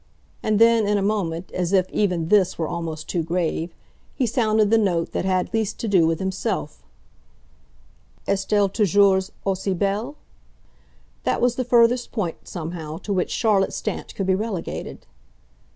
[0.41, 3.75] And then in a moment, as if even this were almost too grave,
[4.15, 6.81] he sounded the note that had least to do with himself.
[8.27, 10.15] "Est elle toujours aussi belle?"
[11.23, 15.05] That was the furthest point, somehow, to which Charlotte Stant could be relegated.